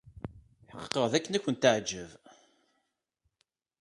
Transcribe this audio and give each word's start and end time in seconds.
Tḥeqqeqeɣ 0.67 1.05
d 1.11 1.13
akken 1.17 1.37
ad 1.37 1.41
kent-teɛǧeb. 1.43 2.09